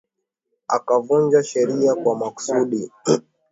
akavunja 0.67 1.43
sheria 1.43 1.95
kwa 1.95 2.15
makusudi 2.17 2.91